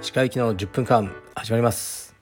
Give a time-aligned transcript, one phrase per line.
[0.00, 2.14] 歯科行きの10分間始まります。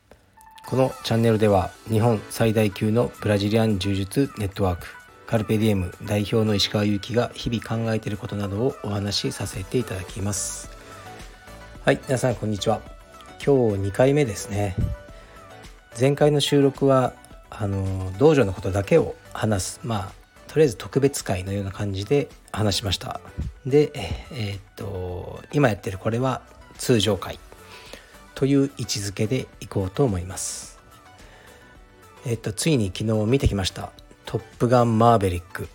[0.67, 4.87] このチャンネルでは日本最大級のブラジリアン柔術ネットワーク
[5.27, 10.71] カルペディエム代表の石川祐希が日々考えていることなどをお話しさせていただきます。
[11.85, 12.81] はい皆さんこんにちは。
[13.45, 14.77] 今日2回目ですね。
[16.01, 17.13] 前回の収録は
[17.51, 19.81] あの道場のことだけを話す。
[19.85, 20.22] まあ
[20.53, 23.23] とりあえず特別会のような感じで話しました。
[23.65, 26.43] でえー、っと今やってるこれは
[26.77, 27.39] 通常会。
[28.35, 30.79] という位置づけでいこうと思います。
[32.27, 33.93] えー、っとついに昨日見てきました
[34.27, 35.69] 「トップガンマーヴェリック」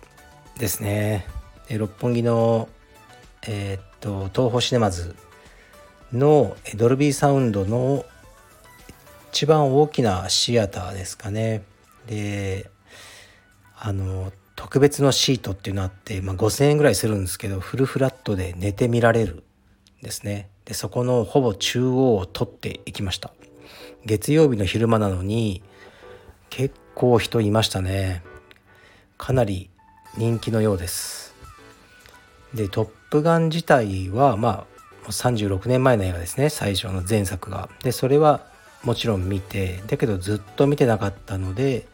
[0.58, 1.26] ですね。
[1.70, 2.68] 六本木の
[3.48, 5.16] えー、っと東宝シネマズ
[6.12, 8.04] のドルビーサウンドの
[9.32, 11.64] 一番大きなシアターですかね。
[12.06, 12.70] で
[13.76, 19.44] あの特別のシートっていうのあって、まあ、5,000円ぐらいするんですけどフルフラットで寝てみられる
[20.02, 20.50] ですね。
[20.64, 23.30] でそこのほぼ中央を取っていきました。
[24.04, 25.62] 月曜日の昼間なのに
[26.50, 28.24] 結構人いましたね。
[29.16, 29.70] かなり
[30.16, 31.36] 人気のようです。
[32.52, 34.66] で「トップガン」自体はま
[35.06, 36.48] あ36年前の映画ですね。
[36.48, 37.68] 最初の前作が。
[37.84, 38.44] でそれは
[38.82, 41.86] もちろん見てだけどずっと見てなかったので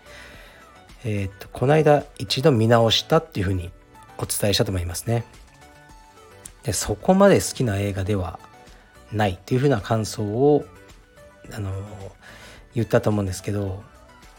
[1.05, 3.71] えー、っとこの間一度見直したっていうふうに
[4.19, 5.25] お伝えしたと思いますね。
[6.63, 8.39] でそこまで好きな映画では
[9.13, 10.65] ないっていうふうな感想を
[11.53, 11.71] あの
[12.75, 13.83] 言ったと思うんですけど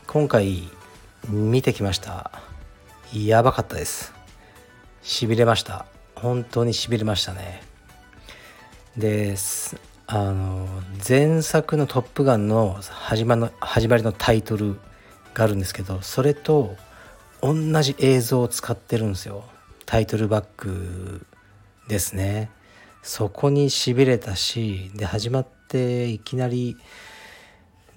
[0.07, 0.67] 今回
[1.29, 2.31] 見てきました。
[3.13, 4.13] やばかったです。
[5.03, 5.85] しびれました。
[6.15, 7.61] 本当にしびれましたね。
[8.97, 9.35] で
[10.07, 10.67] あの
[11.07, 14.79] 前作の「トップガン」の始まの始まりのタイトル
[15.35, 16.75] があるんですけどそれと
[17.41, 19.43] 同じ映像を使ってるんですよ。
[19.85, 21.27] タイトルバック
[21.87, 22.49] ですね。
[23.03, 26.75] そこにしびれたしで始まっていきなり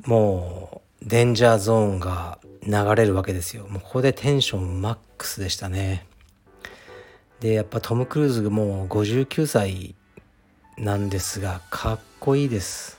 [0.04, 3.66] もうデンジャーゾーンが流れるわけですよ。
[3.68, 6.06] もうここでテンションマックスでしたね。
[7.40, 9.94] でやっぱトム・クルーズもう59歳
[10.76, 12.98] なんですがかっこいいです。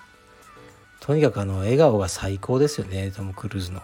[1.02, 3.82] とにかくあの笑顔が最高ですよねトム・クルーズの。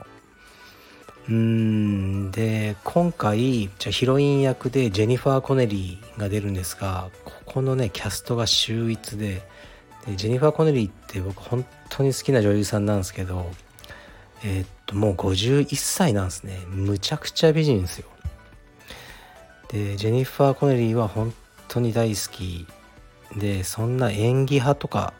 [1.29, 2.31] うん。
[2.31, 9.41] で今回じゃヒロイン役でジェニファー・コネリーが出るんですがここのねキャストが秀逸で
[10.05, 13.49] でジェニファー・コネリーって僕本当に好きな女優さんなんですけど
[14.43, 16.59] えー、っともう51歳なんですね。
[16.67, 18.07] むちゃくちゃ美人ですよ。
[19.69, 21.33] でジェニファー・コネリーは本
[21.67, 22.67] 当に大好き。
[23.35, 25.13] でそんな演技派とか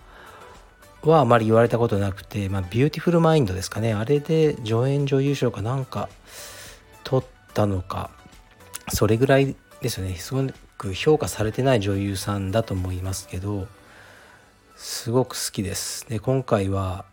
[1.10, 3.94] はあまり言われたことなくて、まあ、ビューティフルマインドですかね。
[3.94, 6.10] あれで助演女優賞かなんか
[7.04, 8.10] 取ったのか
[8.90, 10.16] それぐらいですよね。
[10.16, 10.44] すご
[10.78, 13.68] く評価されてない女優さんだと思いますけど
[14.76, 16.08] すごく好きです。
[16.10, 17.06] で今回は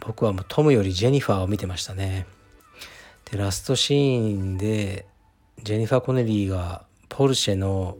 [0.00, 2.26] 僕はもうトムよりジェニファーを見てましたね。
[3.30, 5.06] でラストシーンで
[5.62, 7.98] ジェニファー・コネリーがポルシェの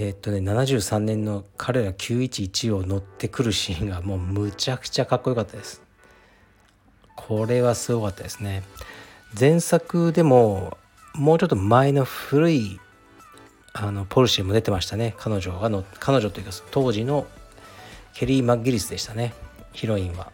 [0.00, 5.82] え、っとね73年の彼ら911を乗ってくるシーンが もうむちゃくちゃかっこよかったです。
[7.16, 8.62] これはすごかったですね。
[9.38, 10.78] 前作でも
[11.14, 12.80] もうちょっと前の古い
[13.72, 15.14] あのポルシェも出てましたね。
[15.18, 17.26] 彼女がの彼女というか当時の
[18.14, 19.34] ケリー・マッギリスでしたね。
[19.72, 20.30] ヒロインは。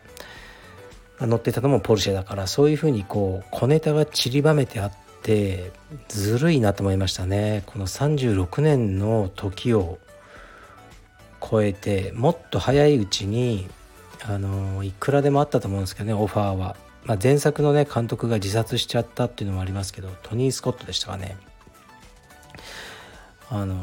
[1.20, 4.92] 乗ってたのもポルシェだからそういうふうにこう小ネタが散りばめてあっ
[5.24, 5.72] て
[6.08, 7.62] ずるいなと思いましたね。
[7.66, 9.98] この36年の時を
[11.40, 13.66] 超えてもっと早いうちに
[14.22, 21.36] あのいくらでもあったと思うんですけどねオファーは、まあ、前作のね監督が自殺しちゃったっていうのもありますけどトニー・スコットでしたかね。
[23.50, 23.76] あの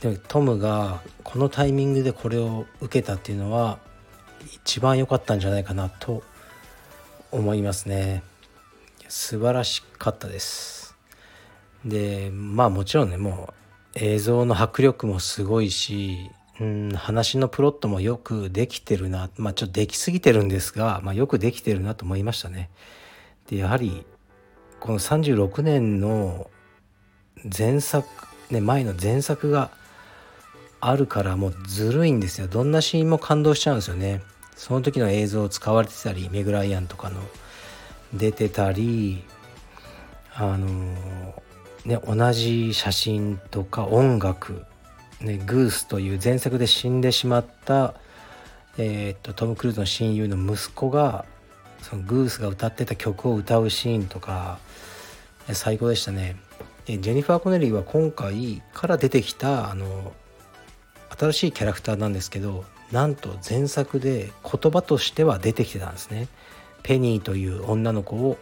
[0.00, 3.78] でもトムがこのタイミングでこれを受けたっていうのは
[4.64, 6.22] 一番良かったんじゃないかなと
[7.32, 8.22] 思いますね。
[9.08, 10.75] 素晴らしかったです。
[11.86, 13.54] でまあもちろんねもう
[13.94, 16.30] 映像の迫力もすごいし、
[16.60, 22.70] うん、話のプロットもよくできてるなまあちょっとできすぎてるんですが、まあ、よくできてるなと思いましたね。
[23.48, 24.04] でやはり
[24.80, 26.50] この36年の
[27.56, 28.08] 前作
[28.50, 29.70] ね前の前作が
[30.80, 34.22] あるからもうずるいんですよどんなシーンも感動しちゃうんですよね
[34.56, 37.20] その時の映像を使われてたりメグライアンとかの
[38.14, 39.24] 出てたり
[40.34, 40.94] あの
[41.86, 44.64] ね、同じ写真とか音楽、
[45.20, 47.94] ね、グースという前作で死んでしまった、
[48.76, 51.24] えー、っとトム・クルーズの親友の息子が
[51.80, 54.58] そのグースが歌ってた曲を歌うシーンとか
[55.52, 56.34] 最高でしたね
[56.86, 60.12] ジェニファー・コネリーは今回から出てきたあの
[61.16, 66.28] 新しいキャラクターなんですけどなんと前作で言葉としては出てきてたんですね。
[66.82, 68.38] ペニーという女の子を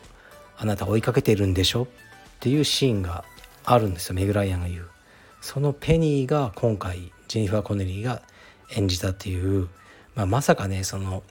[0.57, 1.85] あなた追いかけてるんでしょ？
[1.85, 1.87] っ
[2.41, 3.25] ていうシーンが
[3.65, 4.89] あるんですよメグライアンが言う。
[5.41, 8.23] そのペニーが今回ジェニファー・コネリーが
[8.77, 9.69] 演じたっていう、
[10.15, 11.23] まあ、まさかねその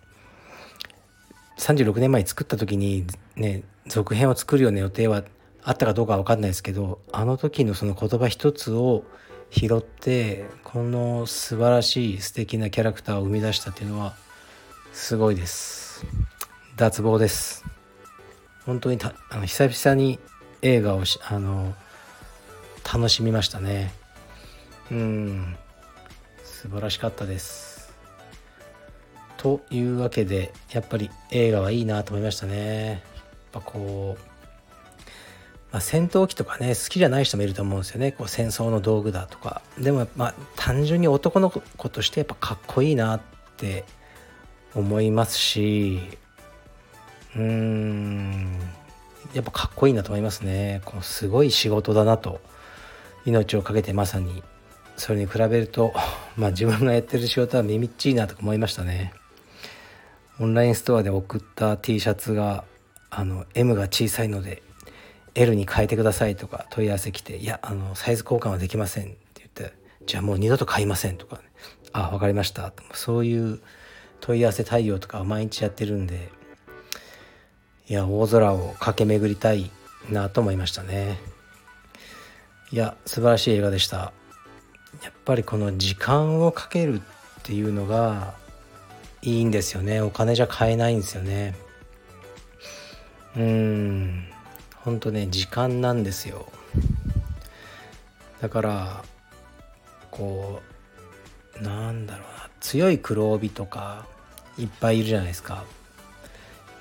[1.57, 5.23] 36年前に作った時にね続編を作るような予定は
[5.63, 9.03] あったかどうかは分かんないですけどあの時のその言葉一つを
[9.49, 14.15] 拾ってこの素晴らしい素敵なキャラクターを生み出したっていうのは
[14.91, 16.05] すごいです
[16.75, 17.63] 脱帽です
[18.65, 18.97] 本当に
[19.29, 20.19] あの久々に
[20.61, 21.75] 映画をあの
[22.91, 23.93] 楽しみましたね。
[24.91, 25.55] うん。
[26.43, 27.93] 素晴らしかったです。
[29.37, 32.89] というわけでやっぱり映画はいいなと思いましたね。
[32.91, 32.99] やっ
[33.51, 34.33] ぱこう
[35.73, 38.11] まあ、戦闘機とかね好きじゃない人もいると思うんですよね。
[38.11, 39.63] こう戦争の道具だとか。
[39.79, 43.21] でもまあ単純に男の子としてやっぱかっこいいなっ
[43.57, 43.83] て
[44.75, 45.99] 思いますし
[47.35, 48.59] うーん。
[49.33, 50.81] やっぱかっこいいなと思いますね。
[50.85, 52.39] こうすごい仕事だなと
[53.25, 54.43] 命を懸けてまさに
[54.97, 55.93] それに比べると
[56.37, 59.13] まあ自分がやってる仕事はみみっちいなとか思いましたね。
[60.39, 62.63] オンラインストアで送った T シャツが
[63.11, 64.63] あの M が小さいので
[65.35, 69.75] L に変えてくださいとか問い合わせ来て「いやあのサイズ交換はできません」って言って
[70.07, 71.43] 「じゃあもう二度と買いません」とか、ね
[71.93, 73.59] 「あ分かりました」そういう
[74.21, 76.29] 問い合わせ対応とかを毎日やってるんで
[77.87, 79.69] いや大空を駆け巡りたい
[80.09, 81.32] なと思いましたね。
[82.73, 84.11] いや素晴らしい映画でした。
[85.03, 88.33] やっぱりこの時間をかけるっていうのが
[89.21, 90.01] いいんですよね。
[90.01, 91.53] お金じゃ買えないんですよね。
[93.37, 94.25] うん。
[94.77, 96.47] ほんとね時間なんですよ。
[98.41, 99.03] だから
[100.09, 100.63] こ
[101.61, 102.49] うなんだろうな。
[102.59, 104.07] 強い黒帯とか
[104.57, 105.63] いっぱいいるじゃないですか。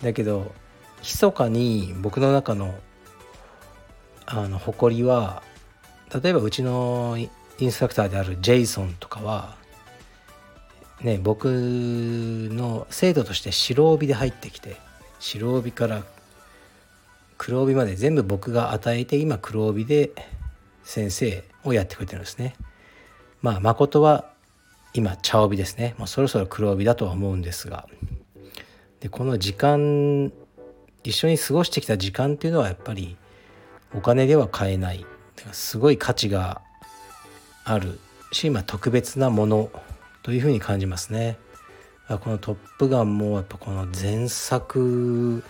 [0.02, 0.54] だけど
[1.02, 2.74] 密かに僕の中の
[4.24, 5.42] あの誇りは
[6.20, 7.16] 例えばうちの
[7.58, 9.56] インストラクターであるジェイソンとかは
[11.00, 14.76] ね僕の生徒として白帯で入ってきて
[15.18, 16.02] 白帯から
[17.38, 20.10] 黒帯まで全部僕が与えて今黒帯で
[20.84, 22.54] 先生をやってくれてるんですね。
[23.40, 24.30] まあ誠は
[24.94, 25.94] 今茶帯ですね。
[25.98, 27.88] もうそろそろ黒帯だとは思うんですが。
[29.00, 30.32] でこの時間
[31.02, 33.16] 一緒に過ごしてきた時間っていうのはやっぱり
[33.92, 35.04] お金では買えない。
[35.52, 36.60] すごい価値が
[37.64, 37.98] ある
[38.32, 39.70] し、まあ、特別なもの
[40.22, 41.38] というふうに感じますね。
[42.08, 45.42] この「トップガン」もやっぱこの前作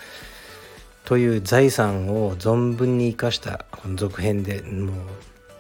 [1.04, 4.94] という財産を存分に生かしたこの続編でもう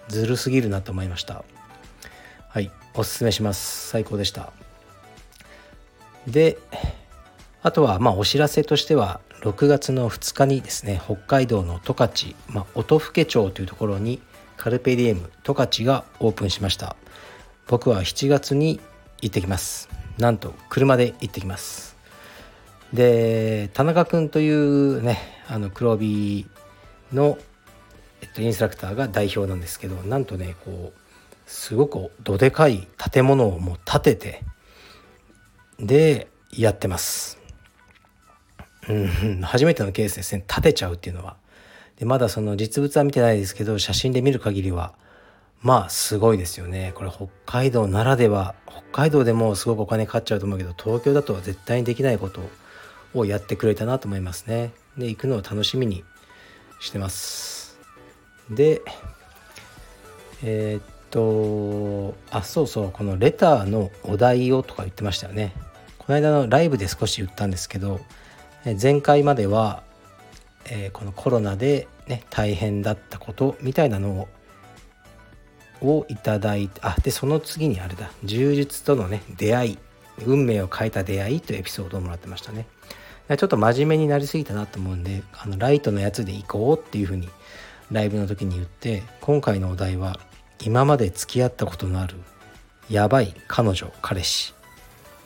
[0.08, 1.44] ずるすぎるなと思いました。
[2.48, 3.88] はいおすすめします。
[3.88, 4.52] 最高でした。
[6.26, 6.58] で
[7.62, 14.20] あとはまあお知らせとしては6月の2日にですね北海道の十勝、まあ、音更町というところに
[14.56, 16.96] カルペディエム十勝がオープンしました。
[17.66, 18.80] 僕は7月に
[19.20, 19.88] 行ってきます。
[20.18, 21.96] なんと車で行ってきます。
[22.92, 25.18] で田中君というね
[25.48, 26.46] あの黒帯
[27.12, 27.38] の、
[28.20, 31.00] えっと、インストラクターが代表なんですけどなんとねこう
[31.46, 34.44] すごくどでかい建物をもう建てて
[35.80, 37.41] でやってます。
[38.88, 41.36] うん、初めてのケースですね建てちゃうっていうのは。
[41.98, 44.94] でまだその実物は見てないですけど写真で見る限りは
[45.60, 52.40] まあすごいですよねこれ北海道ならでは北海道でもすごくお金かかっちゃうと思うけど東京だとは絶対にできないこと
[53.14, 54.72] をやってくれたなと思いますね。
[54.98, 56.02] で行くのを楽しみに
[56.80, 57.78] してます。
[58.50, 58.82] で
[60.42, 65.52] えー、っとあそうそうこのレターのお題をとか言ってましたよね。
[65.98, 68.00] この間のライブで少し言ったんですけど
[68.80, 69.82] 前回までは、
[70.66, 74.28] えー、このコロナで、ね、大変だったことみたいなのを
[75.84, 79.78] をいただいてあでその次にあれだ柔術とのね出会い
[80.24, 82.66] 運命を変えた出会いというエピソードをもらってましたね。
[83.28, 87.28] ちょっと真面目になりすぎたなと思うんであのライトのやつで行こうっていうふうに
[87.90, 90.18] ライブの時に言って今回のお題は
[90.60, 92.16] 今まで付き合ったことのある
[92.90, 94.54] やばい彼女彼氏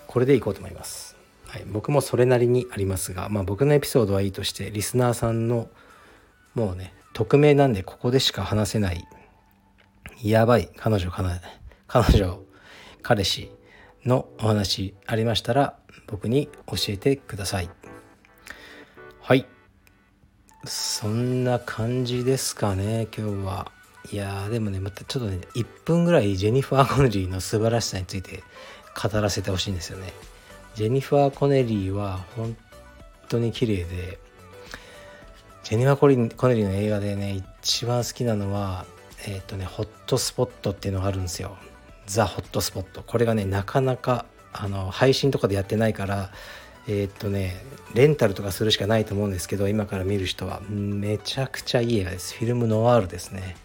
[0.06, 1.15] これでいこうと思います、
[1.56, 5.70] はい、僕もそれなりにありますがまあ僕のエピソードはいいとしてリスナーさんの
[6.54, 9.08] もうね匿名なんでここでしか話せない
[10.22, 12.40] やばい彼女彼女
[13.00, 13.50] 彼氏
[14.04, 17.70] のお話ありましたら僕に教えてください。
[19.22, 19.46] はい。
[20.64, 23.72] そんな感じですかね今日は。
[24.12, 28.44] いやでもねまたちょっとね1分ぐらいジェニファー・コネリーの素晴らしさについて
[29.00, 30.12] 語らせてほしいんですよね。
[30.76, 32.54] ジェニファー・コネリーは本
[33.30, 34.18] 当に綺麗で
[35.64, 38.84] ジェニファー・コネリーの映画でね一番好きなのは
[39.26, 41.56] えっ、ー、とねホットスポットっていうのがあるんですよ。
[42.04, 43.02] ザ・ホットスポット。
[43.02, 46.30] これがねなかなかあの配信とかでやってないから
[46.86, 47.56] えー、っとね
[47.94, 52.34] レンタルとかするしかないと思うんですけど今から見る人はめちゃくちゃいい映画です。
[52.34, 53.56] フィルムノワールですね。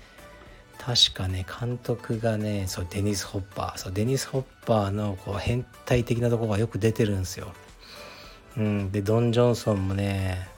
[0.83, 3.77] 確かね監督がねそうデニス・ホッパー。
[3.77, 7.53] そうデニス・ホッパーのこう変態的なとこがよく出てるんですよ、
[8.57, 10.49] うん、でドン・ジョンソンもね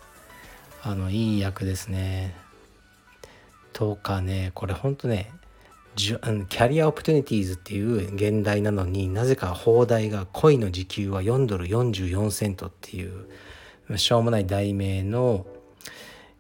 [0.82, 2.36] あのいい役ですね。
[3.74, 5.30] とかねこれほんとね
[5.96, 13.28] キャリア・オポチュニティーズっていう原題なのになぜか邦題が恋の時給は4ドル44セントっていう
[13.98, 15.46] しょうもない題名の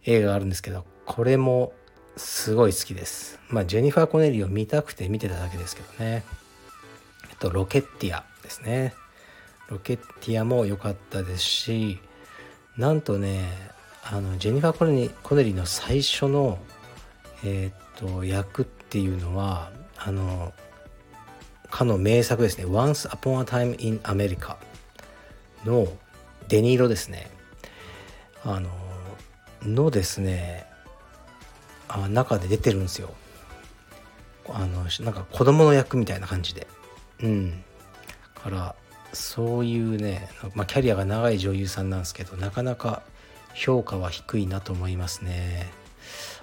[0.05, 1.73] 映画があるんですけどこれも
[2.15, 3.39] すごい好きです。
[3.49, 6.23] まあジェニファー・コネリーを見たくて見てただけですけどね。
[7.29, 8.93] えっとロケッティアですね。
[9.69, 11.99] ロケッティアも良かったですし
[12.77, 13.47] なんとね
[14.03, 16.59] あのジェニファー・コネリーの最初の
[17.43, 20.53] えー、っと役っていうのはあの
[21.69, 24.57] かの名作ですね「Once Upon a Time in America」
[25.65, 25.87] の
[26.49, 27.31] デニーロですね。
[28.43, 28.69] あの
[29.63, 30.67] のですね
[31.93, 33.13] あ中で出てるんですよ。
[34.49, 36.67] あのなんか子供の役みたいな感じで。
[37.21, 37.63] うん。
[38.33, 38.75] から
[39.13, 43.03] そういうね、まあ、キャリアが長い女優さんなんですけどなかなか
[43.53, 45.71] 評価は低いなと思いますね。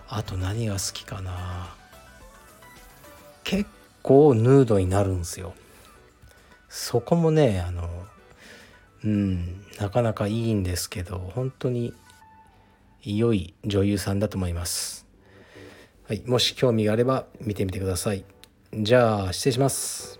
[0.08, 1.74] あと何が好きかな。
[3.42, 3.68] 結
[4.02, 5.54] 構ヌードになるんですよ。
[6.68, 7.90] そこもねあの
[9.04, 11.92] うんなかなかいいんですけど本当に
[13.02, 15.09] 良い女優さんだと思います。
[16.10, 18.24] はい、もし興味があれば見てみてください。
[18.74, 20.18] じゃあ失礼します。